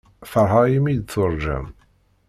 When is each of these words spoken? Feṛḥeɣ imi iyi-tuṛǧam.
Feṛḥeɣ 0.31 0.65
imi 0.75 0.89
iyi-tuṛǧam. 0.91 1.65